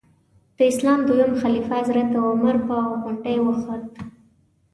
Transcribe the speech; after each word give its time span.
د 0.57 0.59
اسلام 0.71 0.99
دویم 1.07 1.31
خلیفه 1.41 1.73
حضرت 1.81 2.09
عمر 2.27 2.55
په 2.67 2.75
غونډۍ 3.01 3.37
وخوت. 3.41 3.83